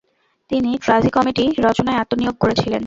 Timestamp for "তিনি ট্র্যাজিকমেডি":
0.51-1.45